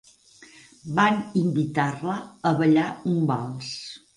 Van 0.99 1.19
invitar-la 1.43 2.15
a 2.53 2.57
ballar 2.63 2.89
un 3.13 3.21
vals. 3.35 3.73